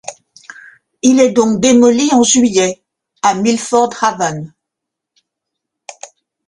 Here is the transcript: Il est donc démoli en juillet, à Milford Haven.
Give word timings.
Il 1.03 1.19
est 1.19 1.29
donc 1.31 1.59
démoli 1.61 2.11
en 2.11 2.23
juillet, 2.23 2.81
à 3.21 3.35
Milford 3.35 3.93
Haven. 4.01 4.51